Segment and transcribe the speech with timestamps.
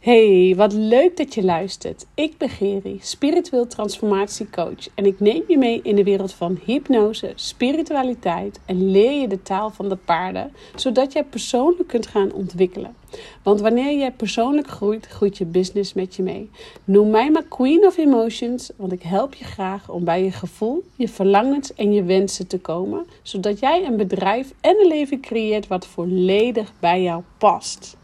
[0.00, 2.06] Hey, wat leuk dat je luistert.
[2.14, 7.32] Ik ben Geri, spiritueel transformatiecoach en ik neem je mee in de wereld van hypnose,
[7.34, 12.94] spiritualiteit en leer je de taal van de paarden, zodat jij persoonlijk kunt gaan ontwikkelen.
[13.42, 16.50] Want wanneer jij persoonlijk groeit, groeit je business met je mee.
[16.84, 20.82] Noem mij maar Queen of Emotions, want ik help je graag om bij je gevoel,
[20.96, 25.66] je verlangens en je wensen te komen, zodat jij een bedrijf en een leven creëert
[25.66, 27.98] wat volledig bij jou past.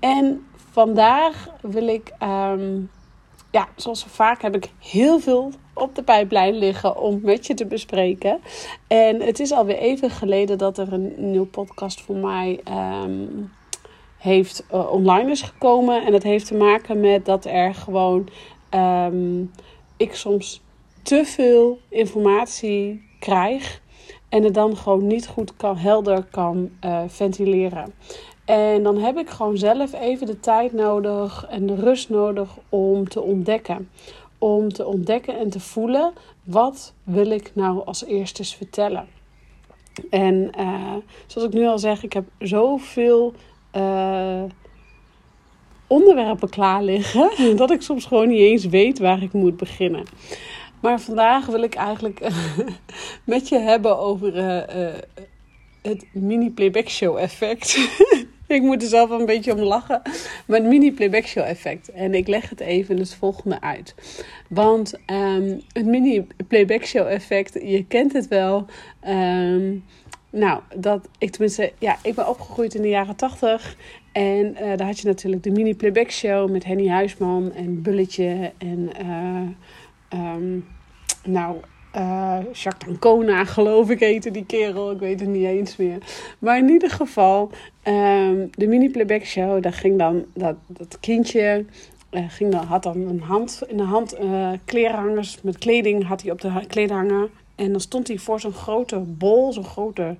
[0.00, 0.45] En
[0.76, 2.80] vandaag wil ik, ehm,
[3.50, 7.66] ja, zoals vaak heb ik heel veel op de pijplijn liggen om met je te
[7.66, 8.38] bespreken.
[8.86, 13.26] En het is alweer even geleden dat er een nieuwe podcast voor mij ehm,
[14.18, 16.04] heeft uh, online is gekomen.
[16.04, 18.28] En dat heeft te maken met dat er gewoon
[18.68, 19.40] ehm,
[19.96, 20.62] ik soms
[21.02, 23.80] te veel informatie krijg.
[24.28, 27.94] En het dan gewoon niet goed kan, helder kan uh, ventileren.
[28.46, 33.08] En dan heb ik gewoon zelf even de tijd nodig en de rust nodig om
[33.08, 33.90] te ontdekken.
[34.38, 36.12] Om te ontdekken en te voelen
[36.44, 39.08] wat wil ik nou als eerste vertellen.
[40.10, 40.94] En uh,
[41.26, 43.34] zoals ik nu al zeg, ik heb zoveel
[43.76, 44.42] uh,
[45.86, 50.04] onderwerpen klaar liggen dat ik soms gewoon niet eens weet waar ik moet beginnen.
[50.80, 52.28] Maar vandaag wil ik eigenlijk
[53.24, 54.94] met je hebben over uh,
[55.82, 57.76] het mini playback show effect.
[58.46, 60.02] ik moet er zelf een beetje om lachen.
[60.46, 61.90] Maar het mini playback show effect.
[61.90, 63.94] En ik leg het even het volgende uit.
[64.48, 68.66] Want um, het mini playback show effect, je kent het wel.
[69.08, 69.84] Um,
[70.30, 73.76] nou, dat ik tenminste, ja, ik ben opgegroeid in de jaren tachtig.
[74.12, 78.52] En uh, daar had je natuurlijk de mini playback show met Henny Huisman en Bulletje
[78.58, 78.90] en
[80.10, 80.66] uh, um,
[81.24, 81.56] nou,
[81.96, 84.90] uh, Jacques Dancona, geloof ik, heette die kerel.
[84.90, 85.98] Ik weet het niet eens meer.
[86.38, 87.50] Maar in ieder geval,
[87.84, 91.64] um, de mini-playback show, daar ging dan dat, dat kindje...
[92.10, 96.22] Uh, ging dan, had dan een hand in de hand uh, klerenhangers met kleding had
[96.22, 97.28] hij op de kleding.
[97.54, 100.16] En dan stond hij voor zo'n grote bol, zo'n grote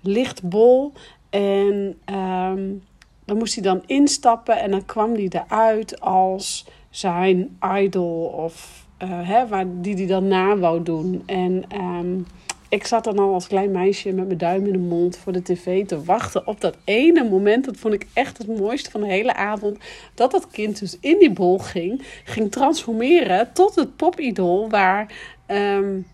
[0.00, 0.92] lichtbol.
[1.30, 2.82] En um,
[3.24, 9.46] dan moest hij dan instappen en dan kwam hij eruit als zijn idol of hè,
[9.46, 11.22] waar, die hij dan na wou doen.
[11.26, 12.26] En um,
[12.68, 15.42] ik zat dan al als klein meisje met mijn duim in de mond voor de
[15.42, 17.64] tv te wachten op dat ene moment.
[17.64, 19.78] Dat vond ik echt het mooiste van de hele avond.
[20.14, 25.12] Dat dat kind dus in die bol ging, ging transformeren tot het popidool waar...
[25.46, 26.06] Um,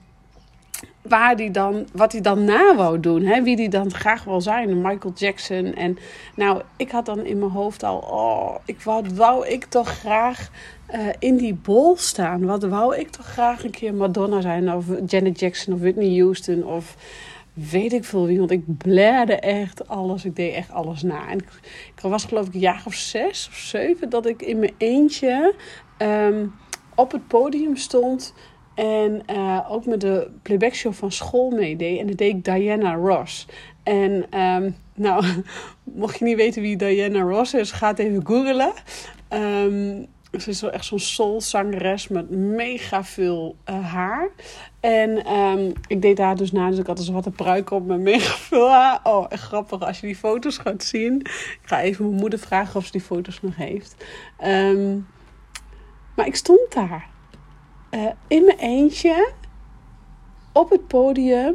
[1.03, 3.23] waar die dan, wat hij dan na wou doen.
[3.23, 3.43] Hè?
[3.43, 4.81] Wie die dan graag wil zijn.
[4.81, 5.75] Michael Jackson.
[5.75, 5.99] En
[6.37, 7.99] nou, ik had dan in mijn hoofd al...
[7.99, 10.51] Oh, ik wou, wou ik toch graag
[10.95, 12.45] uh, in die bol staan.
[12.45, 14.75] Wat wou ik toch graag een keer Madonna zijn.
[14.75, 16.65] Of Janet Jackson of Whitney Houston.
[16.65, 16.97] Of
[17.53, 18.39] weet ik veel wie.
[18.39, 20.25] Want ik blerde echt alles.
[20.25, 21.29] Ik deed echt alles na.
[21.29, 24.11] En ik, was geloof ik een jaar of zes of zeven...
[24.11, 25.55] dat ik in mijn eentje...
[25.99, 26.53] Um,
[26.95, 28.35] op het podium stond
[28.75, 31.99] en uh, ook met de playback show van school meedeed.
[31.99, 33.47] En dat deed ik Diana Ross.
[33.83, 35.25] En um, nou,
[35.85, 38.73] mocht je niet weten wie Diana Ross is, ga het even googlen.
[39.31, 40.07] Um,
[40.41, 44.29] ze is wel echt zo'n soulzangeres met mega veel uh, haar.
[44.81, 47.87] En um, ik deed haar dus na, dus ik had dus wat een pruik op
[47.87, 49.01] met mega veel haar.
[49.03, 51.21] Oh, echt grappig als je die foto's gaat zien.
[51.21, 54.05] Ik ga even mijn moeder vragen of ze die foto's nog heeft.
[54.45, 55.07] Um,
[56.17, 57.09] maar ik stond daar.
[57.91, 59.33] Uh, in mijn eentje
[60.53, 61.55] op het podium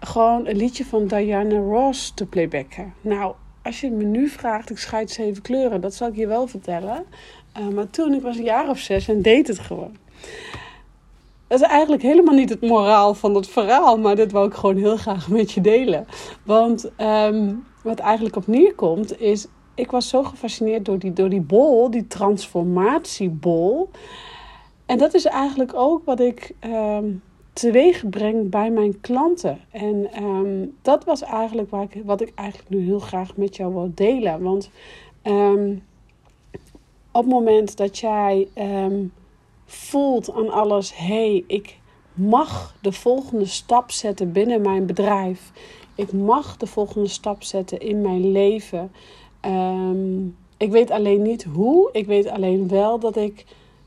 [0.00, 2.94] gewoon een liedje van Diana Ross te playbacken.
[3.00, 6.46] Nou, als je me nu vraagt, ik scheid zeven kleuren, dat zal ik je wel
[6.46, 7.04] vertellen.
[7.58, 9.96] Uh, maar toen, ik was een jaar of zes en deed het gewoon.
[11.46, 14.76] Dat is eigenlijk helemaal niet het moraal van het verhaal, maar dat wou ik gewoon
[14.76, 16.06] heel graag met je delen.
[16.42, 21.40] Want um, wat eigenlijk op neerkomt is, ik was zo gefascineerd door die, door die
[21.40, 23.90] bol, die transformatiebol.
[24.86, 27.22] En dat is eigenlijk ook wat ik um,
[27.52, 29.58] teweeg breng bij mijn klanten.
[29.70, 33.74] En um, dat was eigenlijk waar ik, wat ik eigenlijk nu heel graag met jou
[33.74, 34.42] wil delen.
[34.42, 34.70] Want
[37.12, 38.48] op het moment dat jij
[39.66, 41.78] voelt aan alles: hé, hey, ik
[42.14, 45.52] mag de volgende stap zetten binnen mijn bedrijf.
[45.94, 48.92] Ik mag de volgende stap zetten in mijn leven.
[50.56, 51.88] ik weet alleen niet hoe.
[51.92, 53.44] Ik weet alleen wel dat ik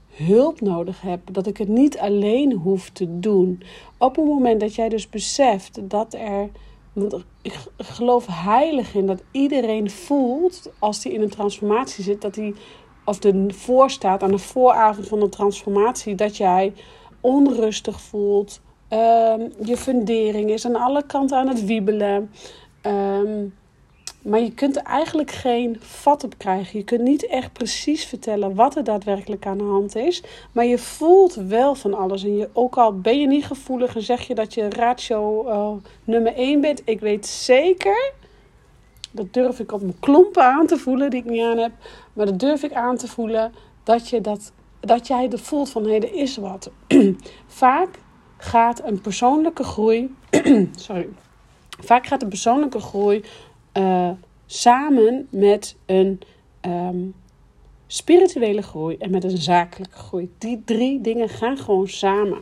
[0.10, 1.20] hulp nodig heb.
[1.32, 3.64] Dat ik het niet alleen hoef te doen.
[3.98, 6.50] Op het moment dat jij dus beseft dat er.
[6.94, 12.36] Want ik geloof heilig in dat iedereen voelt als hij in een transformatie zit, dat
[12.36, 12.54] hij
[13.06, 16.74] of de voor staat aan de vooravond van de transformatie, dat jij
[17.22, 18.62] onrustig voelt.
[18.90, 22.32] Um, je fundering is aan alle kanten aan het wiebelen.
[22.86, 23.54] Um,
[24.24, 26.80] maar je kunt er eigenlijk geen vat op krijgen.
[26.80, 30.24] Je kunt niet echt precies vertellen wat er daadwerkelijk aan de hand is.
[30.52, 32.24] Maar je voelt wel van alles.
[32.24, 35.72] En je, ook al ben je niet gevoelig en zeg je dat je ratio uh,
[36.04, 36.82] nummer 1 bent.
[36.86, 38.12] Ik weet zeker,
[39.12, 41.72] dat durf ik op mijn klompen aan te voelen die ik niet aan heb.
[42.14, 45.84] Maar dat durf ik aan te voelen dat, je dat, dat jij het voelt van
[45.84, 46.72] hé, hey, er is wat.
[47.48, 48.00] Vaak
[48.38, 50.16] gaat een persoonlijke groei.
[50.76, 51.10] sorry.
[51.80, 53.24] Vaak gaat een persoonlijke groei
[53.78, 54.10] uh,
[54.46, 56.22] samen met een
[56.62, 57.14] um,
[57.88, 60.32] spirituele groei en met een zakelijke groei.
[60.38, 62.40] Die drie dingen gaan gewoon samen.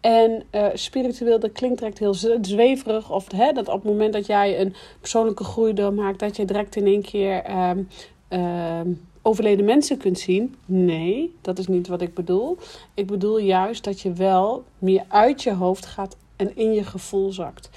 [0.00, 3.10] En uh, spiritueel, dat klinkt direct heel zweverig.
[3.10, 6.76] Of hè, dat op het moment dat jij een persoonlijke groei doormaakt, dat je direct
[6.76, 7.88] in één keer um,
[8.28, 10.54] um, overleden mensen kunt zien.
[10.64, 12.58] Nee, dat is niet wat ik bedoel.
[12.94, 17.32] Ik bedoel juist dat je wel meer uit je hoofd gaat en in je gevoel
[17.32, 17.70] zakt.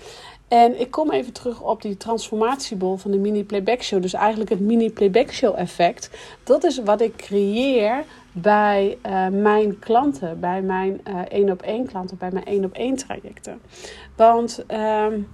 [0.47, 4.01] En ik kom even terug op die transformatiebol van de mini playback show.
[4.01, 6.09] Dus eigenlijk het mini playback show effect.
[6.43, 11.85] Dat is wat ik creëer bij uh, mijn klanten, bij mijn één uh, op één
[11.85, 13.61] klanten, bij mijn één op één trajecten.
[14.15, 15.27] Want um,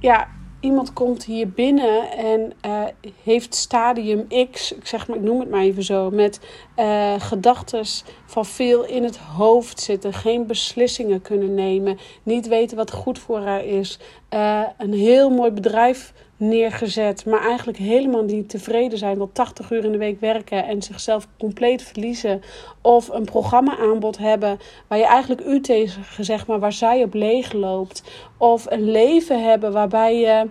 [0.00, 0.28] ja,
[0.60, 2.84] iemand komt hier binnen en uh,
[3.22, 6.40] heeft stadium X, ik, zeg maar, ik noem het maar even zo, met
[6.76, 7.84] uh, gedachten
[8.26, 13.40] van veel in het hoofd zitten, geen beslissingen kunnen nemen, niet weten wat goed voor
[13.40, 13.98] haar is,
[14.34, 19.84] uh, een heel mooi bedrijf neergezet, maar eigenlijk helemaal niet tevreden zijn, wel 80 uur
[19.84, 22.42] in de week werken en zichzelf compleet verliezen.
[22.80, 27.14] Of een programma aanbod hebben waar je eigenlijk u tegen gezegd, maar waar zij op
[27.14, 28.02] leeg loopt.
[28.36, 30.48] Of een leven hebben waarbij je,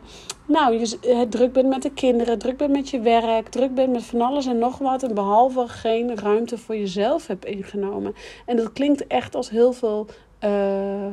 [0.48, 4.04] nou, je druk bent met de kinderen, druk bent met je werk, druk bent met
[4.04, 5.04] van alles en nog wat.
[5.04, 8.16] En behalve geen ruimte voor jezelf hebt ingenomen.
[8.46, 10.08] En dat klinkt echt als heel veel.
[10.44, 11.12] Uh,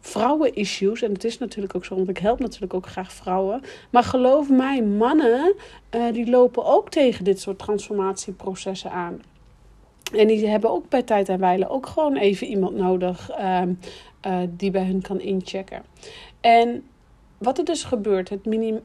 [0.00, 1.02] vrouwen-issues.
[1.02, 3.60] En het is natuurlijk ook zo, want ik help natuurlijk ook graag vrouwen.
[3.90, 5.54] Maar geloof mij, mannen
[5.94, 9.22] uh, die lopen ook tegen dit soort transformatieprocessen aan.
[10.14, 13.62] En die hebben ook bij tijd en wijle ook gewoon even iemand nodig uh,
[14.26, 15.82] uh, die bij hun kan inchecken.
[16.40, 16.84] En
[17.38, 18.80] wat er dus gebeurt, het mini,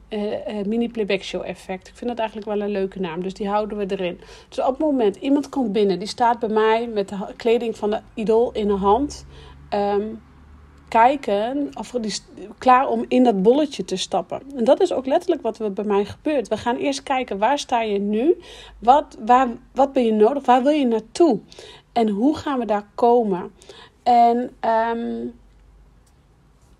[0.65, 1.87] mini playback show effect.
[1.87, 4.19] Ik vind dat eigenlijk wel een leuke naam, dus die houden we erin.
[4.49, 7.89] Dus op het moment, iemand komt binnen, die staat bij mij met de kleding van
[7.89, 9.25] de idool in de hand.
[9.73, 10.21] Um,
[10.87, 12.13] kijken of die
[12.57, 14.41] klaar om in dat bolletje te stappen.
[14.55, 16.47] En dat is ook letterlijk wat bij mij gebeurt.
[16.47, 18.37] We gaan eerst kijken waar sta je nu?
[18.79, 20.45] Wat, waar, wat ben je nodig?
[20.45, 21.39] Waar wil je naartoe?
[21.91, 23.51] En hoe gaan we daar komen?
[24.03, 24.37] En
[24.69, 25.33] um,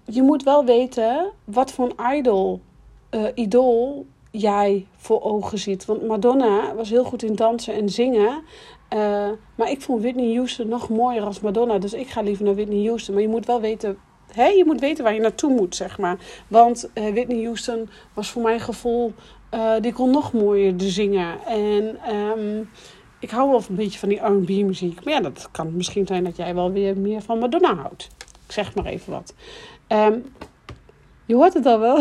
[0.06, 2.62] je moet wel weten wat voor een idol,
[3.12, 5.86] uh, idool jij voor ogen ziet.
[5.86, 8.44] Want Madonna was heel goed in dansen en zingen.
[8.94, 11.78] Uh, maar ik vond Whitney Houston nog mooier als Madonna.
[11.78, 13.14] Dus ik ga liever naar Whitney Houston.
[13.14, 13.98] Maar je moet wel weten,
[14.32, 16.18] hè, je moet weten waar je naartoe moet, zeg maar.
[16.48, 19.14] Want uh, Whitney Houston was voor mijn gevoel,
[19.54, 21.46] uh, die kon nog mooier zingen.
[21.46, 22.70] En um,
[23.20, 25.04] ik hou wel een beetje van die R&B muziek.
[25.04, 28.10] Maar ja, dat kan misschien zijn dat jij wel weer meer van Madonna houdt.
[28.46, 29.34] Ik zeg maar even wat.
[29.88, 30.34] Um,
[31.26, 31.98] je hoort het al wel.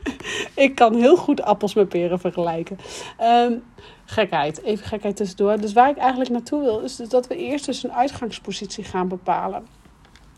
[0.66, 2.78] ik kan heel goed appels met peren vergelijken.
[3.20, 3.62] Um,
[4.10, 5.60] gekheid, even gekheid tussendoor.
[5.60, 9.66] Dus waar ik eigenlijk naartoe wil, is dat we eerst dus een uitgangspositie gaan bepalen.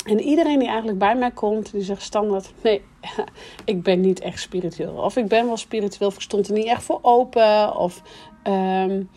[0.04, 2.82] En iedereen die eigenlijk bij mij komt, die zegt standaard: nee,
[3.64, 4.94] ik ben niet echt spiritueel.
[4.94, 7.76] Of ik ben wel spiritueel, of ik stond er niet echt voor open.
[7.76, 8.02] Of,
[8.44, 9.08] um,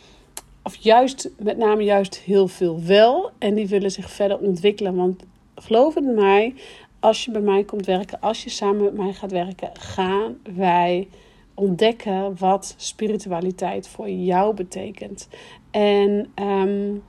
[0.63, 3.31] of juist, met name juist heel veel wel.
[3.37, 4.95] En die willen zich verder ontwikkelen.
[4.95, 5.23] Want
[5.55, 6.53] geloof het mij,
[6.99, 11.07] als je bij mij komt werken, als je samen met mij gaat werken, gaan wij
[11.55, 15.27] ontdekken wat spiritualiteit voor jou betekent.
[15.71, 17.03] En um,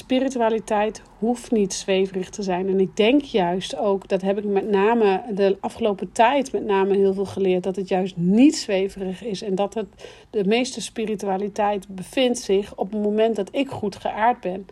[0.00, 2.68] spiritualiteit hoeft niet zweverig te zijn.
[2.68, 6.96] En ik denk juist ook, dat heb ik met name de afgelopen tijd met name
[6.96, 9.42] heel veel geleerd, dat het juist niet zweverig is.
[9.42, 9.86] En dat het
[10.30, 14.66] de meeste spiritualiteit bevindt zich op het moment dat ik goed geaard ben.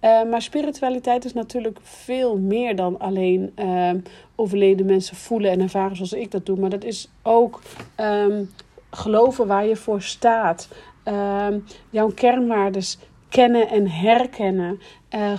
[0.00, 3.90] Uh, maar spiritualiteit is natuurlijk veel meer dan alleen uh,
[4.34, 6.58] overleden mensen voelen en ervaren zoals ik dat doe.
[6.58, 7.60] Maar dat is ook
[8.00, 8.50] um,
[8.90, 10.68] geloven waar je voor staat.
[11.08, 12.98] Um, jouw kernwaardes
[13.34, 14.80] kennen en herkennen.
[15.14, 15.32] Uh,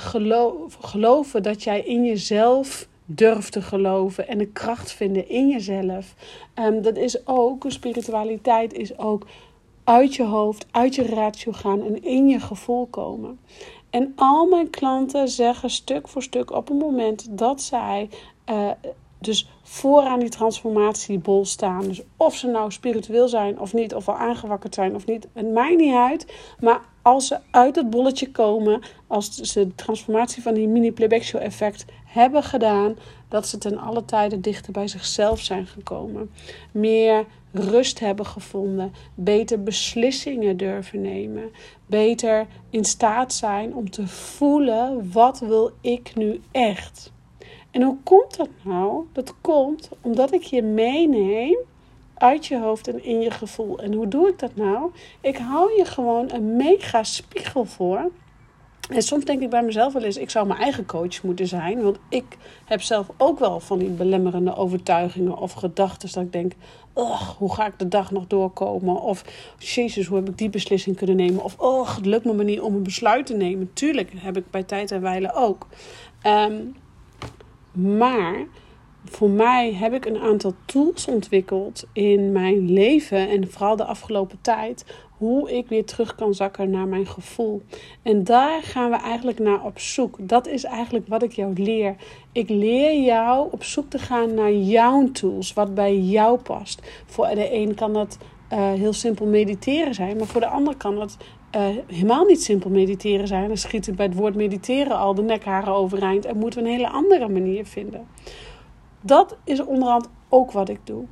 [0.80, 6.16] geloven dat jij in jezelf durft te geloven en de kracht vinden in jezelf.
[6.56, 9.26] Um, dat is ook, spiritualiteit is ook
[9.84, 13.40] uit je hoofd, uit je ratio gaan en in je gevoel komen.
[13.90, 18.10] En al mijn klanten zeggen stuk voor stuk op het moment dat zij
[18.50, 18.70] uh,
[19.20, 21.82] dus vooraan die transformatiebol staan.
[21.82, 25.54] Dus of ze nou spiritueel zijn of niet, of al aangewakkerd zijn of niet, het
[25.54, 26.26] maakt niet uit.
[26.60, 31.22] Maar als ze uit het bolletje komen, als ze de transformatie van die mini playback
[31.22, 32.96] show effect hebben gedaan,
[33.30, 36.32] dat ze ten alle tijde dichter bij zichzelf zijn gekomen.
[36.72, 41.52] Meer rust hebben gevonden, beter beslissingen durven nemen,
[41.86, 47.12] beter in staat zijn om te voelen wat wil ik nu echt.
[47.72, 49.06] En hoe komt dat nou?
[49.12, 51.58] Dat komt omdat ik je meeneem
[52.26, 53.80] uit je hoofd en in je gevoel.
[53.80, 54.92] En hoe doe ik dat nou?
[55.22, 58.12] Ik hou je gewoon een mega spiegel voor.
[58.90, 61.82] En soms denk ik bij mezelf wel eens, ik zou mijn eigen coach moeten zijn.
[61.82, 66.12] Want ik heb zelf ook wel van die belemmerende overtuigingen of gedachten.
[66.14, 66.54] Dat ik denk,
[67.38, 69.02] hoe ga ik de dag nog doorkomen?
[69.02, 69.24] Of,
[69.58, 71.44] jezus, hoe heb ik die beslissing kunnen nemen?
[71.44, 73.74] Of, oh, het lukt me niet om een besluit te nemen.
[73.74, 75.68] Tuurlijk heb ik bij tijd en wijle ook.
[76.22, 76.62] Ehm,
[77.72, 78.46] maar
[79.06, 84.38] voor mij heb ik een aantal tools ontwikkeld in mijn leven en vooral de afgelopen
[84.42, 84.86] tijd.
[85.18, 87.62] Hoe ik weer terug kan zakken naar mijn gevoel.
[88.02, 90.18] En daar gaan we eigenlijk naar op zoek.
[90.20, 91.96] Dat is eigenlijk wat ik jou leer.
[92.32, 96.82] Ik leer jou op zoek te gaan naar jouw tools, wat bij jou past.
[97.06, 98.18] Voor de een kan dat
[98.54, 101.18] uh, heel simpel mediteren zijn, maar voor de ander kan dat
[101.56, 103.48] uh, helemaal niet simpel mediteren zijn.
[103.48, 106.76] Dan schiet het bij het woord mediteren al de nekharen overeind en moeten we een
[106.76, 108.08] hele andere manier vinden.
[109.06, 111.06] Dat is onderhand ook wat ik doe.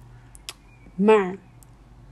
[0.96, 1.36] Maar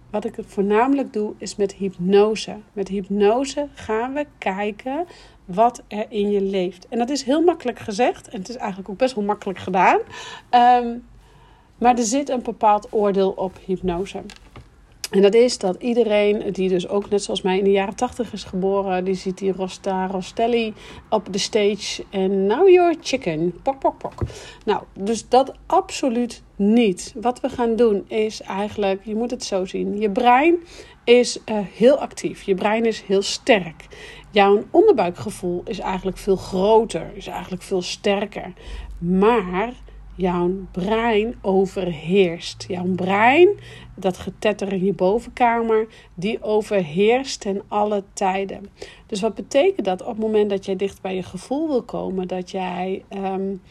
[0.10, 2.58] wat ik voornamelijk doe is met hypnose.
[2.74, 5.06] Met hypnose gaan we kijken
[5.46, 6.88] wat er in je leeft.
[6.88, 10.00] En dat is heel makkelijk gezegd en het is eigenlijk ook best wel makkelijk gedaan.
[10.50, 11.08] Um,
[11.78, 14.22] maar er zit een bepaald oordeel op hypnose.
[15.12, 18.34] En dat is dat iedereen die dus ook net zoals mij in de jaren tachtig
[18.34, 20.74] is geboren, die ziet die Rosta Rostelli
[21.10, 24.14] op de stage en now you're chicken, pok pok pok.
[24.66, 27.14] Nou, dus dat absoluut niet.
[27.22, 30.56] Wat we gaan doen is eigenlijk, je moet het zo zien, je brein
[31.04, 33.88] is uh, heel actief, je brein is heel sterk.
[34.32, 38.54] Jouw onderbuikgevoel is eigenlijk veel groter, is eigenlijk veel sterker.
[38.98, 39.74] Maar
[40.22, 42.66] jouw brein overheerst.
[42.68, 43.50] Jouw brein,
[43.96, 48.70] dat getetter in je bovenkamer, die overheerst ten alle tijden.
[49.06, 52.28] Dus wat betekent dat op het moment dat jij dicht bij je gevoel wil komen,
[52.28, 53.62] dat jij um,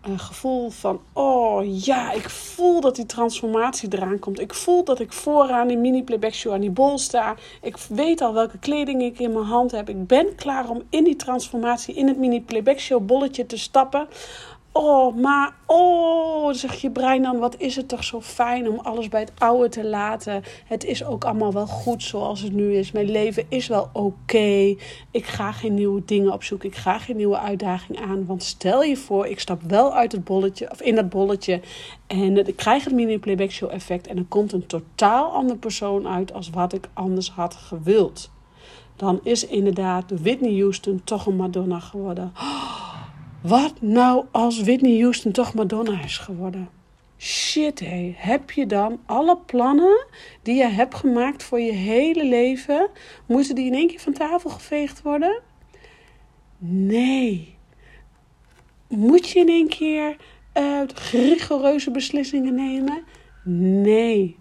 [0.00, 4.40] een gevoel van, oh ja, ik voel dat die transformatie eraan komt.
[4.40, 7.36] Ik voel dat ik vooraan die mini playback show aan die bol sta.
[7.62, 9.88] Ik weet al welke kleding ik in mijn hand heb.
[9.88, 14.08] Ik ben klaar om in die transformatie, in het mini playback show bolletje te stappen.
[14.72, 19.08] Oh, maar oh, zeg je brein dan, wat is het toch zo fijn om alles
[19.08, 20.42] bij het oude te laten.
[20.64, 22.92] Het is ook allemaal wel goed zoals het nu is.
[22.92, 24.76] Mijn leven is wel oké.
[25.10, 26.68] Ik ga geen nieuwe dingen opzoeken.
[26.68, 28.26] Ik ga geen nieuwe uitdaging aan.
[28.26, 31.60] Want stel je voor, ik stap wel uit het bolletje, of in dat bolletje.
[32.06, 34.06] En ik krijg het mini playback show effect.
[34.06, 38.30] En er komt een totaal andere persoon uit als wat ik anders had gewild.
[38.96, 42.32] Dan is inderdaad Whitney Houston toch een Madonna geworden.
[42.36, 42.69] Oh,
[43.42, 46.68] wat nou als Whitney Houston toch Madonna is geworden?
[47.18, 48.14] Shit, hé.
[48.16, 50.06] Heb je dan alle plannen
[50.42, 52.88] die je hebt gemaakt voor je hele leven,
[53.26, 55.40] moeten die in één keer van tafel geveegd worden?
[56.58, 57.54] Nee.
[58.88, 60.16] Moet je in één keer
[60.54, 60.80] uh,
[61.10, 63.04] rigoureuze beslissingen nemen?
[63.82, 64.36] Nee.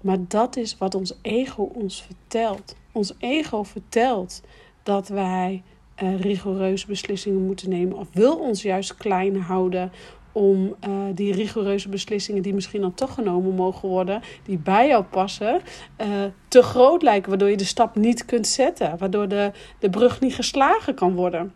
[0.00, 2.76] Maar dat is wat ons ego ons vertelt.
[2.92, 4.42] Ons ego vertelt
[4.82, 5.62] dat wij
[6.02, 7.96] uh, rigoureuze beslissingen moeten nemen.
[7.96, 9.92] Of wil ons juist klein houden
[10.32, 15.04] om uh, die rigoureuze beslissingen die misschien dan toch genomen mogen worden, die bij jou
[15.04, 15.60] passen,
[16.00, 16.06] uh,
[16.48, 20.34] te groot lijken, waardoor je de stap niet kunt zetten, waardoor de, de brug niet
[20.34, 21.52] geslagen kan worden.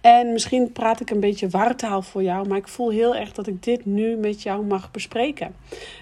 [0.00, 3.46] En misschien praat ik een beetje wartaal voor jou, maar ik voel heel erg dat
[3.46, 5.54] ik dit nu met jou mag bespreken.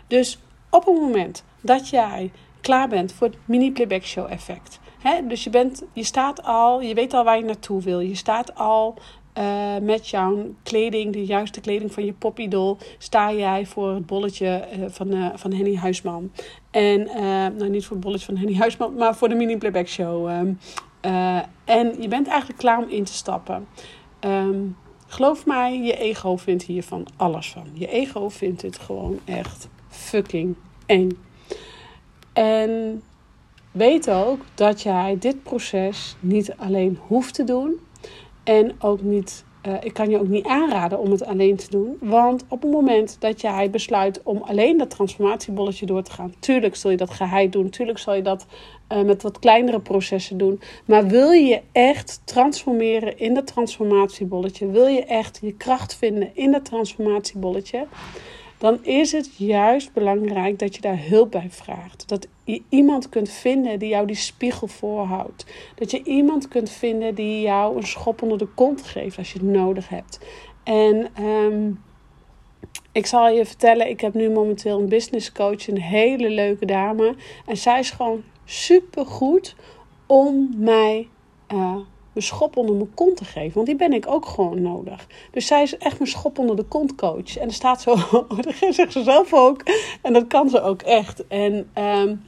[0.06, 0.38] Dus
[0.70, 2.30] op het moment dat jij
[2.61, 4.80] klaar bent voor het mini playback show effect,
[5.29, 8.01] dus je, bent, je staat al, je weet al waar je naartoe wil.
[8.01, 8.95] Je staat al
[9.39, 14.65] uh, met jouw kleding, de juiste kleding van je popidol, sta jij voor het bolletje
[14.79, 16.33] uh, van, uh, van Henny Huisman.
[16.71, 17.09] En,
[17.57, 20.29] nou niet voor het bolletje van Henny Huisman, maar voor de mini playback show.
[20.29, 20.59] Um,
[21.65, 23.67] en je bent eigenlijk klaar om in te stappen.
[24.21, 27.67] Um, geloof mij, je ego vindt hiervan alles van.
[27.73, 30.55] Je ego vindt het gewoon echt fucking
[30.87, 31.19] eng.
[32.33, 33.03] En
[33.76, 37.80] weet ook dat jij dit proces niet alleen hoeft te doen.
[38.45, 41.97] En ook niet, uh, ik kan je ook niet aanraden om het alleen te doen.
[42.00, 46.35] Want op het moment dat jij besluit om alleen dat transformatiebolletje door te gaan.
[46.38, 47.71] Tuurlijk zul je dat geheid doen.
[47.71, 48.47] Tuurlijk zal je dat
[48.92, 50.61] uh, met wat kleinere processen doen.
[50.85, 54.71] Maar wil je echt transformeren in dat transformatiebolletje?
[54.71, 57.87] Wil je echt je kracht vinden in dat transformatiebolletje?
[58.59, 62.09] Dan is het juist belangrijk dat je daar hulp bij vraagt.
[62.09, 65.47] Dat je iemand kunt vinden die jou die spiegel voorhoudt.
[65.75, 69.39] Dat je iemand kunt vinden die jou een schop onder de kont geeft als je
[69.39, 70.21] het nodig hebt.
[70.65, 71.71] En ehm,
[72.93, 77.15] ik zal je vertellen, ik heb nu momenteel een business coach, een hele leuke dame.
[77.47, 79.55] En zij is gewoon super goed
[80.07, 81.09] om mij
[81.53, 81.77] uh,
[82.16, 83.54] een schop onder mijn kont te geven.
[83.54, 85.06] Want die ben ik ook gewoon nodig.
[85.30, 87.37] Dus zij is echt mijn schop onder de kont coach.
[87.37, 87.94] En er staat zo,
[88.40, 89.62] dat zegt ze zelf ook.
[90.02, 91.26] En dat kan ze ook echt.
[91.26, 92.23] En um,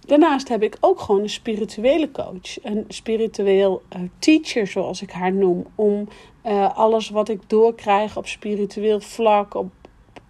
[0.00, 2.62] daarnaast heb ik ook gewoon een spirituele coach.
[2.64, 5.66] Een spiritueel uh, teacher, zoals ik haar noem.
[5.74, 6.08] Om
[6.46, 9.70] uh, alles wat ik doorkrijg op spiritueel vlak, op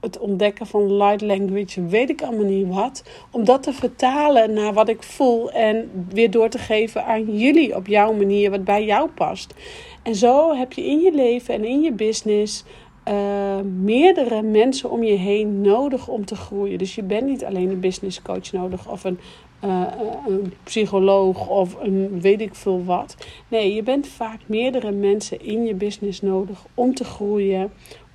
[0.01, 3.03] het ontdekken van light language, weet ik allemaal niet wat.
[3.31, 7.77] Om dat te vertalen naar wat ik voel en weer door te geven aan jullie
[7.77, 9.55] op jouw manier, wat bij jou past.
[10.03, 12.65] En zo heb je in je leven en in je business
[13.09, 16.79] uh, meerdere mensen om je heen nodig om te groeien.
[16.79, 19.19] Dus je bent niet alleen een business coach nodig of een,
[19.65, 19.87] uh,
[20.27, 23.17] een psycholoog of een weet ik veel wat.
[23.49, 27.73] Nee, je bent vaak meerdere mensen in je business nodig om te groeien,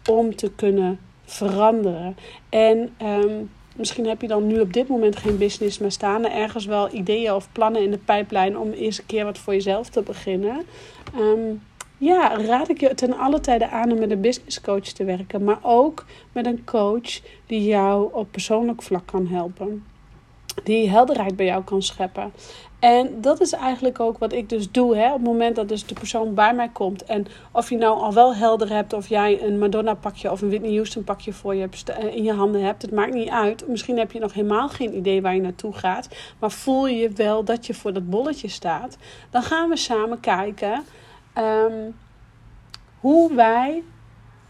[0.10, 2.18] om te kunnen veranderen.
[2.50, 6.32] En um, misschien heb je dan nu op dit moment geen business, maar staan er
[6.32, 9.90] ergens wel ideeën of plannen in de pijplijn om eerst een keer wat voor jezelf
[9.90, 10.62] te beginnen.
[11.20, 11.62] Um,
[11.98, 15.44] ja, raad ik je ten alle tijde aan om met een business coach te werken,
[15.44, 19.84] maar ook met een coach die jou op persoonlijk vlak kan helpen.
[20.64, 22.34] Die helderheid bij jou kan scheppen.
[22.80, 24.96] En dat is eigenlijk ook wat ik dus doe.
[24.96, 25.08] Hè?
[25.08, 27.04] Op het moment dat dus de persoon bij mij komt.
[27.04, 28.94] En of je nou al wel helder hebt.
[28.94, 32.24] Of jij een Madonna pakje of een Whitney Houston pakje voor je hebt, eh, in
[32.24, 32.82] je handen hebt.
[32.82, 33.68] Het maakt niet uit.
[33.68, 36.10] Misschien heb je nog helemaal geen idee waar je naartoe gaat.
[36.40, 38.98] Maar voel je wel dat je voor dat bolletje staat.
[39.30, 40.84] Dan gaan we samen kijken.
[41.34, 41.90] Ehm,
[43.00, 43.84] hoe wij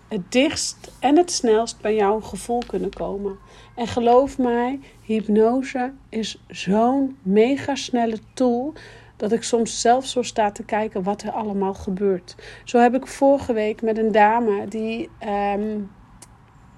[0.07, 3.37] het dichtst en het snelst bij jouw gevoel kunnen komen.
[3.75, 8.73] En geloof mij, hypnose is zo'n mega snelle tool
[9.17, 12.35] dat ik soms zelf zo sta te kijken wat er allemaal gebeurt.
[12.63, 15.09] Zo heb ik vorige week met een dame die
[15.55, 15.91] um,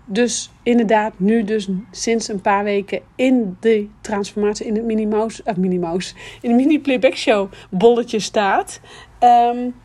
[0.05, 5.41] dus inderdaad nu dus sinds een paar weken in de transformatie in het mini mouse,
[5.45, 8.79] uh, mini mouse, in de mini playback show bolletje staat.
[9.19, 9.75] Um,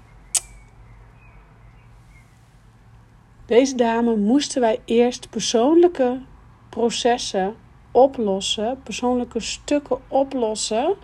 [3.51, 6.21] Deze dame moesten wij eerst persoonlijke
[6.71, 7.55] processen
[7.91, 10.95] oplossen, persoonlijke stukken oplossen.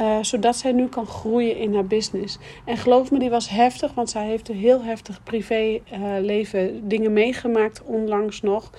[0.00, 2.38] Uh, zodat zij nu kan groeien in haar business.
[2.64, 7.12] En geloof me, die was heftig, want zij heeft een heel heftig privéleven uh, dingen
[7.12, 8.70] meegemaakt onlangs nog.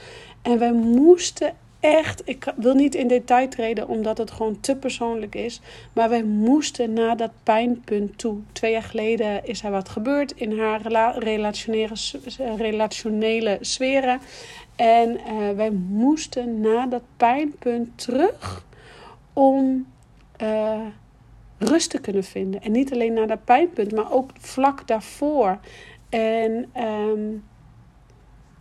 [0.41, 5.35] En wij moesten echt, ik wil niet in detail treden omdat het gewoon te persoonlijk
[5.35, 5.61] is.
[5.93, 8.37] Maar wij moesten naar dat pijnpunt toe.
[8.51, 10.81] Twee jaar geleden is er wat gebeurd in haar
[11.17, 11.95] relationele,
[12.57, 14.19] relationele sferen.
[14.81, 18.65] En uh, wij moesten naar dat pijnpunt terug
[19.33, 19.87] om
[20.41, 20.85] uh,
[21.57, 22.61] rust te kunnen vinden.
[22.61, 25.59] En niet alleen naar dat pijnpunt, maar ook vlak daarvoor.
[26.09, 27.43] En um,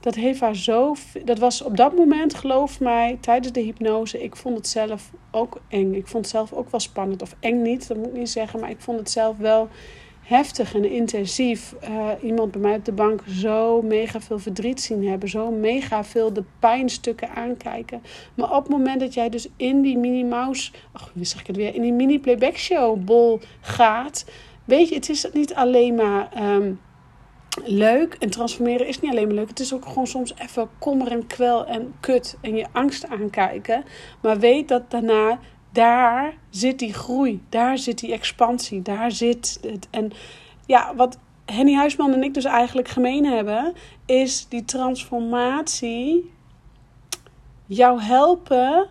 [0.01, 0.95] dat heeft haar zo.
[1.25, 4.23] Dat was op dat moment, geloof mij, tijdens de hypnose.
[4.23, 5.95] Ik vond het zelf ook eng.
[5.95, 7.23] Ik vond het zelf ook wel spannend.
[7.23, 8.61] Of eng niet, dat moet ik niet zeggen.
[8.61, 9.69] Maar ik vond het zelf wel
[10.31, 11.75] heftig en intensief.
[11.89, 15.29] Uh, iemand bij mij op de bank zo mega veel verdriet zien hebben.
[15.29, 18.03] Zo mega veel de pijnstukken aankijken.
[18.35, 20.73] Maar op het moment dat jij dus in die mini-mouse.
[20.93, 21.75] Ach, wie zeg ik het weer?
[21.75, 24.25] In die mini-playback show bol gaat.
[24.65, 26.53] Weet je, het is niet alleen maar.
[26.55, 26.81] Um,
[27.65, 28.17] leuk.
[28.19, 29.49] En transformeren is niet alleen maar leuk.
[29.49, 33.85] Het is ook gewoon soms even kommer en kwel en kut en je angst aankijken.
[34.23, 35.39] Maar weet dat daarna,
[35.73, 37.43] daar zit die groei.
[37.49, 38.83] Daar zit die expansie.
[38.83, 39.89] Daar zit het.
[39.91, 40.13] En
[40.67, 43.73] ja, wat Henny Huisman en ik dus eigenlijk gemeen hebben,
[44.07, 46.33] is die transformatie
[47.67, 48.87] jou helpen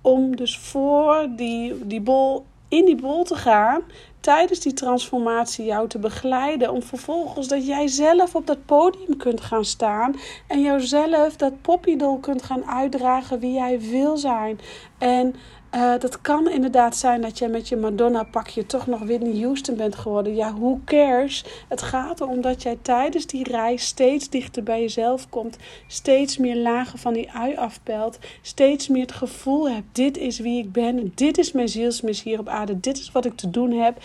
[0.00, 3.82] om dus voor die, die bol in die bol te gaan
[4.20, 6.72] tijdens die transformatie jou te begeleiden.
[6.72, 10.14] Om vervolgens dat jij zelf op dat podium kunt gaan staan.
[10.46, 14.60] En jouzelf dat poppydol kunt gaan uitdragen wie jij wil zijn.
[14.98, 15.34] En
[15.74, 19.76] uh, dat kan inderdaad zijn dat je met je Madonna pakje toch nog Whitney Houston
[19.76, 20.34] bent geworden.
[20.34, 21.44] Ja, who cares?
[21.68, 25.56] Het gaat erom dat jij tijdens die reis steeds dichter bij jezelf komt.
[25.86, 28.18] Steeds meer lagen van die ui afpelt.
[28.42, 31.12] Steeds meer het gevoel hebt, dit is wie ik ben.
[31.14, 32.80] Dit is mijn zielsmis hier op aarde.
[32.80, 33.98] Dit is wat ik te doen heb.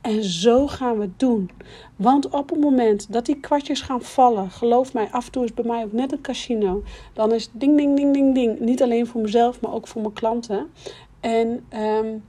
[0.00, 1.50] En zo gaan we het doen.
[1.96, 5.54] Want op het moment dat die kwartjes gaan vallen, geloof mij, af en toe is
[5.54, 6.82] bij mij ook net een casino.
[7.12, 8.60] Dan is ding, ding, ding, ding, ding.
[8.60, 10.66] Niet alleen voor mezelf, maar ook voor mijn klanten.
[11.22, 12.24] En um,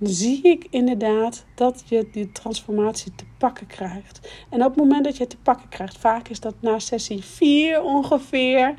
[0.00, 4.30] zie ik inderdaad dat je die transformatie te pakken krijgt.
[4.48, 7.24] En op het moment dat je het te pakken krijgt, vaak is dat na sessie
[7.24, 8.74] 4 ongeveer,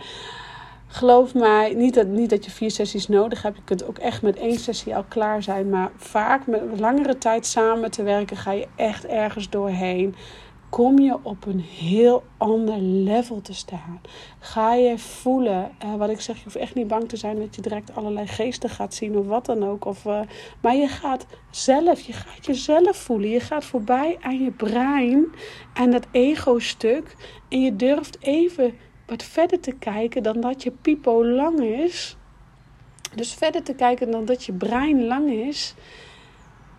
[0.88, 3.58] geloof mij, niet dat, niet dat je vier sessies nodig hebt.
[3.58, 5.70] Je kunt ook echt met één sessie al klaar zijn.
[5.70, 10.15] Maar vaak met langere tijd samen te werken ga je echt ergens doorheen.
[10.71, 14.01] Kom je op een heel ander level te staan.
[14.39, 17.55] Ga je voelen, uh, wat ik zeg, je hoeft echt niet bang te zijn dat
[17.55, 19.86] je direct allerlei geesten gaat zien of wat dan ook.
[19.86, 20.21] Of, uh,
[20.62, 23.29] maar je gaat zelf, je gaat jezelf voelen.
[23.29, 25.27] Je gaat voorbij aan je brein
[25.73, 27.15] en dat ego-stuk.
[27.49, 28.73] En je durft even
[29.07, 32.17] wat verder te kijken dan dat je pipo lang is.
[33.15, 35.75] Dus verder te kijken dan dat je brein lang is.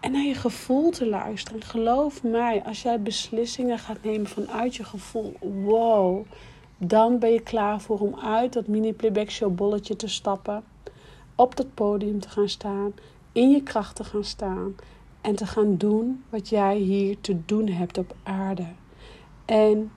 [0.03, 1.62] En naar je gevoel te luisteren.
[1.62, 5.37] geloof mij, als jij beslissingen gaat nemen vanuit je gevoel.
[5.41, 6.27] Wow.
[6.79, 10.65] Dan ben je klaar voor om uit dat mini playback show bolletje te stappen.
[11.35, 12.93] Op dat podium te gaan staan.
[13.33, 14.77] In je kracht te gaan staan.
[15.21, 18.67] En te gaan doen wat jij hier te doen hebt op aarde.
[19.45, 19.93] En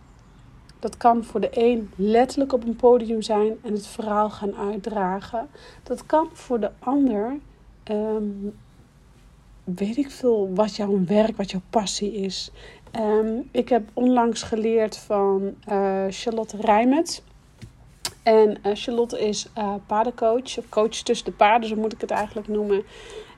[0.79, 5.49] dat kan voor de een letterlijk op een podium zijn en het verhaal gaan uitdragen.
[5.83, 7.37] Dat kan voor de ander,
[7.83, 8.23] ehm,
[9.65, 12.51] weet ik veel, wat jouw werk, wat jouw passie is.
[12.91, 17.23] Ehm, ik heb onlangs geleerd van uh, Charlotte Rijmet.
[18.23, 22.11] En uh, Charlotte is uh, paardencoach, of coach tussen de paarden, zo moet ik het
[22.11, 22.83] eigenlijk noemen.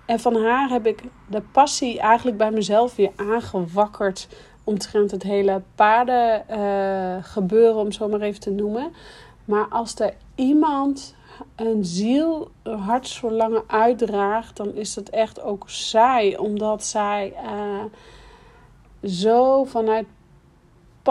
[0.05, 4.27] En van haar heb ik de passie eigenlijk bij mezelf weer aangewakkerd
[4.63, 8.93] omtrent het hele paardengebeuren, gebeuren, om zo maar even te noemen.
[9.45, 11.15] Maar als er iemand
[11.55, 16.37] een ziel hartverlangen uitdraagt, dan is het echt ook zij.
[16.37, 17.83] Omdat zij uh,
[19.09, 20.05] zo vanuit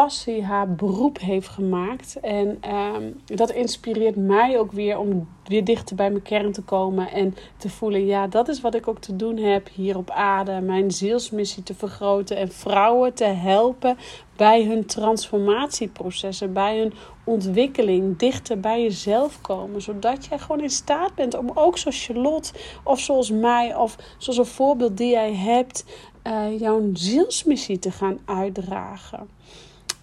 [0.02, 2.20] passie haar beroep heeft gemaakt.
[2.20, 7.10] En um, dat inspireert mij ook weer om weer dichter bij mijn kern te komen.
[7.12, 10.60] En te voelen, ja, dat is wat ik ook te doen heb hier op aarde.
[10.60, 13.96] Mijn zielsmissie te vergroten en vrouwen te helpen
[14.36, 16.92] bij hun transformatieprocessen, bij hun
[17.24, 19.82] ontwikkeling, dichter bij jezelf komen.
[19.82, 22.52] Zodat jij gewoon in staat bent om ook zoals Charlotte
[22.84, 25.84] of zoals mij of zoals een voorbeeld die jij hebt,
[26.26, 29.28] uh, jouw zielsmissie te gaan uitdragen.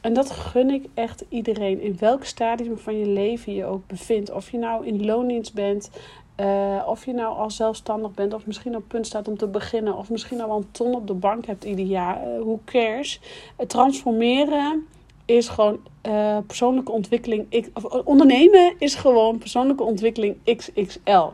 [0.04, 4.32] En dat gun ik echt iedereen, in welk stadium van je leven je ook bevindt.
[4.32, 5.90] Of je nou in loondienst bent,
[6.38, 9.98] uh, of je nou al zelfstandig bent, of misschien op punt staat om te beginnen,
[9.98, 12.28] of misschien al een ton op de bank hebt ieder jaar.
[12.28, 13.20] Uh, who cares?
[13.68, 14.88] Transformeren
[15.26, 17.46] is gewoon uh, persoonlijke ontwikkeling.
[17.50, 21.28] Ik, of ondernemen is gewoon persoonlijke ontwikkeling XXL.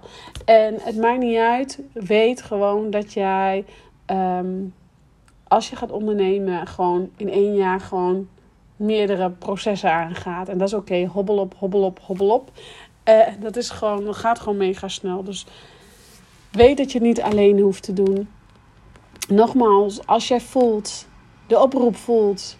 [0.45, 1.79] En het maakt niet uit.
[1.93, 3.65] Weet gewoon dat jij,
[4.07, 4.73] um,
[5.47, 8.27] als je gaat ondernemen, gewoon in één jaar gewoon
[8.79, 10.49] meerdere processen aangaat.
[10.49, 11.05] En dat is oké.
[11.05, 12.51] Hobbel op, hobbel op, hobbel op.
[13.09, 15.23] Uh, dat is gewoon, gaat gewoon mega snel.
[15.23, 15.45] Dus
[16.51, 18.29] weet dat je het niet alleen hoeft te doen.
[19.27, 21.07] Nogmaals, als jij voelt,
[21.47, 22.57] de oproep voelt,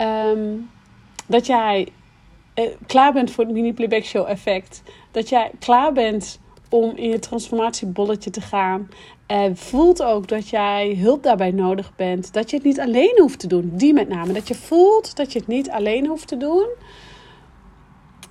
[0.00, 0.70] um,
[1.26, 1.88] dat jij
[2.54, 4.82] uh, klaar bent voor het mini playback show effect.
[5.10, 8.88] Dat jij klaar bent om in je transformatiebolletje te gaan.
[9.26, 12.32] En voelt ook dat jij hulp daarbij nodig bent.
[12.32, 13.70] Dat je het niet alleen hoeft te doen.
[13.72, 14.32] Die met name.
[14.32, 16.66] Dat je voelt dat je het niet alleen hoeft te doen.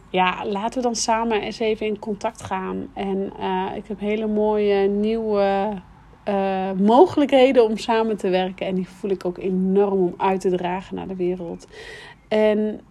[0.10, 2.88] Ja, laten we dan samen eens even in contact gaan.
[2.93, 5.82] En uh, ik heb hele mooie nieuwe
[6.30, 8.67] uh, mogelijkheden om samen te werken.
[8.67, 11.67] En die voel ik ook enorm om uit te dragen naar de wereld.
[12.28, 12.82] En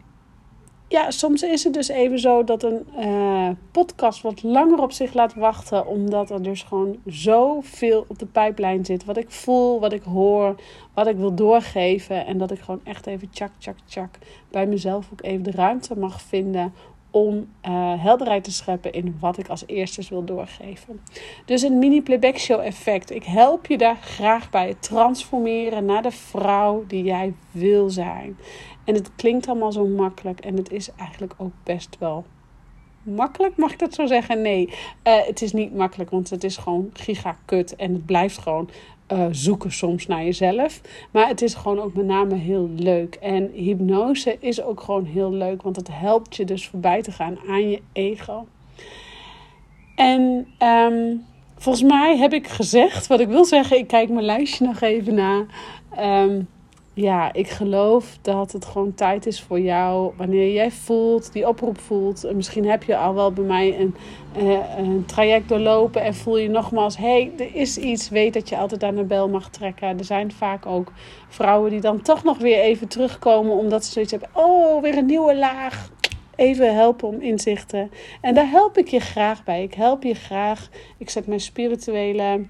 [0.89, 5.15] ja, soms is het dus even zo dat een uh, podcast wat langer op zich
[5.15, 5.87] laat wachten.
[5.87, 9.05] Omdat er dus gewoon zoveel op de pijplijn zit.
[9.05, 10.55] Wat ik voel, wat ik hoor,
[10.95, 12.27] wat ik wil doorgeven.
[12.27, 14.19] En dat ik gewoon echt even tjak, tjak, tjak
[14.51, 16.73] bij mezelf ook even de ruimte mag vinden
[17.15, 21.01] om uh, helderheid te scheppen in wat ik als eerste wil doorgeven.
[21.45, 23.11] Dus een mini playback show effect.
[23.11, 28.37] Ik help je daar graag bij het transformeren naar de vrouw die jij wil zijn.
[28.85, 32.25] En het klinkt allemaal zo makkelijk en het is eigenlijk ook best wel
[33.03, 34.43] makkelijk, mag ik dat zo zeggen?
[34.43, 34.75] Nee, uh,
[35.27, 38.69] het is niet makkelijk, want het is gewoon giga kut en het blijft gewoon
[39.13, 40.81] uh, zoeken soms naar jezelf.
[41.11, 43.15] Maar het is gewoon ook met name heel leuk.
[43.15, 47.39] En hypnose is ook gewoon heel leuk, want het helpt je dus voorbij te gaan
[47.49, 48.47] aan je ego.
[49.95, 51.25] En um,
[51.57, 53.79] volgens mij heb ik gezegd wat ik wil zeggen.
[53.79, 55.47] Ik kijk mijn lijstje nog even na.
[56.23, 56.49] Um,
[56.97, 60.13] ja, ik geloof dat het gewoon tijd is voor jou.
[60.17, 62.25] Wanneer jij voelt, die oproep voelt.
[62.25, 63.95] En misschien heb je al wel bij mij een,
[64.37, 66.03] uh, een traject doorlopen.
[66.03, 68.09] En voel je nogmaals, hé, hey, er is iets.
[68.09, 69.99] Weet dat je altijd aan de bel mag trekken.
[69.99, 70.93] Er zijn vaak ook
[71.29, 73.57] vrouwen die dan toch nog weer even terugkomen.
[73.57, 74.31] Omdat ze zoiets hebben.
[74.33, 75.91] Oh, weer een nieuwe laag.
[76.37, 77.91] Even helpen om inzichten.
[78.21, 79.63] En daar help ik je graag bij.
[79.63, 80.69] Ik help je graag.
[80.99, 82.41] Ik zet mijn spirituele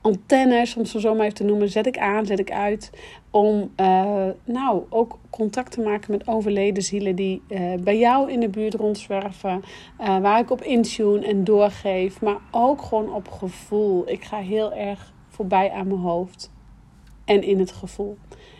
[0.00, 2.90] antennes, om ze zo maar even te noemen, zet ik aan, zet ik uit.
[3.30, 8.40] Om uh, nou ook contact te maken met overleden zielen die uh, bij jou in
[8.40, 9.62] de buurt rondzwerven.
[10.00, 12.20] Uh, waar ik op intune en doorgeef.
[12.20, 14.08] Maar ook gewoon op gevoel.
[14.08, 16.50] Ik ga heel erg voorbij aan mijn hoofd
[17.24, 18.16] en in het gevoel.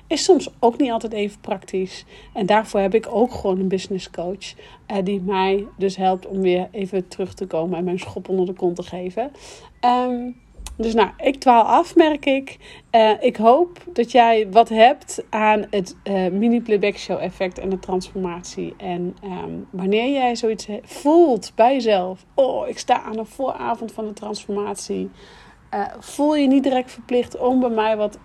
[0.06, 2.04] Is soms ook niet altijd even praktisch.
[2.34, 4.54] En daarvoor heb ik ook gewoon een business coach.
[5.04, 8.52] Die mij dus helpt om weer even terug te komen en mijn schop onder de
[8.52, 9.30] kont te geven.
[9.80, 10.36] Um,
[10.78, 12.56] dus nou, ik dwaal af, merk ik.
[12.90, 17.78] Uh, ik hoop dat jij wat hebt aan het uh, mini-playback show effect en de
[17.78, 18.74] transformatie.
[18.76, 22.24] En um, wanneer jij zoiets voelt bij jezelf.
[22.34, 25.10] Oh, ik sta aan de vooravond van de transformatie.
[25.74, 28.18] Uh, voel je niet direct verplicht om bij mij, wat,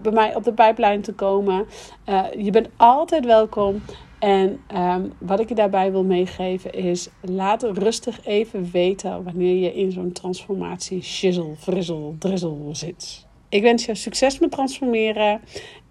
[0.00, 1.66] bij mij op de pijplijn te komen.
[2.36, 3.82] je bent altijd welkom.
[4.22, 9.74] En um, wat ik je daarbij wil meegeven is: laat rustig even weten wanneer je
[9.74, 13.26] in zo'n transformatie shizzle, frizzle, drizzle zit.
[13.48, 15.40] Ik wens je succes met transformeren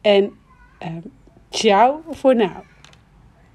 [0.01, 0.31] en
[0.83, 0.87] uh,
[1.49, 2.49] ciao voor nu.